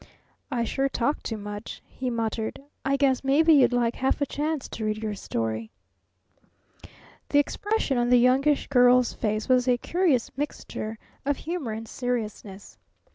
[0.49, 2.59] "I sure talk too much," he muttered.
[2.83, 5.69] "I guess maybe you'd like half a chance to read your story."
[7.29, 12.79] The expression on the Youngish Girl's face was a curious mixture of humor and seriousness.